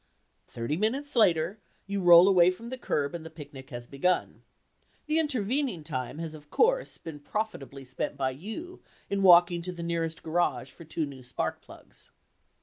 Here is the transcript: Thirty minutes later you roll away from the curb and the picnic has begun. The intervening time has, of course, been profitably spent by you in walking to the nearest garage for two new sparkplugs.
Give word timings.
Thirty 0.47 0.77
minutes 0.77 1.15
later 1.15 1.59
you 1.85 2.01
roll 2.01 2.27
away 2.27 2.49
from 2.49 2.69
the 2.69 2.77
curb 2.79 3.13
and 3.13 3.23
the 3.23 3.29
picnic 3.29 3.69
has 3.69 3.85
begun. 3.85 4.41
The 5.05 5.19
intervening 5.19 5.83
time 5.83 6.17
has, 6.17 6.33
of 6.33 6.49
course, 6.49 6.97
been 6.97 7.19
profitably 7.19 7.85
spent 7.85 8.17
by 8.17 8.31
you 8.31 8.81
in 9.11 9.21
walking 9.21 9.61
to 9.61 9.71
the 9.71 9.83
nearest 9.83 10.23
garage 10.23 10.71
for 10.71 10.85
two 10.85 11.05
new 11.05 11.21
sparkplugs. 11.21 12.09